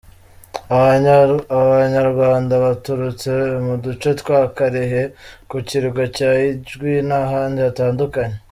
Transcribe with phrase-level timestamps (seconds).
[0.75, 0.91] Aba
[1.81, 3.29] Banyarwanda baturutse
[3.65, 5.03] mu duce twa Karehe,
[5.49, 8.37] ku kirwa cya Idjwi n’ahandi hatandukanye.